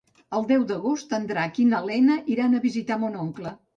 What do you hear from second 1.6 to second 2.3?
i na Lena